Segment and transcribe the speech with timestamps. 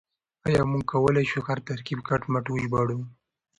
[0.47, 2.99] آيا موږ کولای شو هر ترکيب کټ مټ وژباړو؟